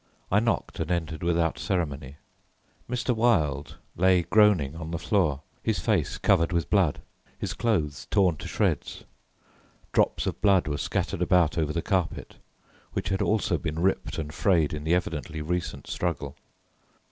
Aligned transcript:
I 0.31 0.39
knocked 0.39 0.79
and 0.79 0.89
entered 0.89 1.21
without 1.21 1.59
ceremony. 1.59 2.15
Mr. 2.89 3.15
Wilde 3.15 3.77
lay 3.95 4.23
groaning 4.23 4.75
on 4.75 4.89
the 4.89 4.97
floor, 4.97 5.43
his 5.61 5.77
face 5.77 6.17
covered 6.17 6.51
with 6.51 6.71
blood, 6.71 7.03
his 7.37 7.53
clothes 7.53 8.07
torn 8.09 8.37
to 8.37 8.47
shreds. 8.47 9.03
Drops 9.91 10.25
of 10.25 10.41
blood 10.41 10.67
were 10.67 10.79
scattered 10.79 11.21
about 11.21 11.55
over 11.55 11.71
the 11.71 11.83
carpet, 11.83 12.37
which 12.93 13.09
had 13.09 13.21
also 13.21 13.59
been 13.59 13.77
ripped 13.77 14.17
and 14.17 14.33
frayed 14.33 14.73
in 14.73 14.85
the 14.85 14.95
evidently 14.95 15.39
recent 15.39 15.85
struggle. 15.85 16.35